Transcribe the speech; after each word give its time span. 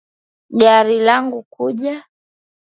Gari 0.59 0.97
langu 1.07 1.39
kuja 1.53 1.95